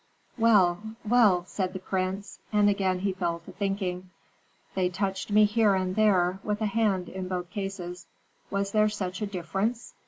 "Well 0.35 0.81
well," 1.07 1.45
said 1.45 1.73
the 1.73 1.79
prince, 1.79 2.39
and 2.51 2.67
again 2.71 3.01
he 3.01 3.13
fell 3.13 3.37
to 3.45 3.51
thinking: 3.51 4.09
"They 4.73 4.89
touched 4.89 5.29
me 5.29 5.45
here 5.45 5.75
and 5.75 5.95
there, 5.95 6.39
with 6.41 6.59
a 6.61 6.65
hand 6.65 7.07
in 7.07 7.27
both 7.27 7.51
cases. 7.51 8.07
Was 8.49 8.71
there 8.71 8.89
such 8.89 9.21
a 9.21 9.27
difference? 9.27 9.93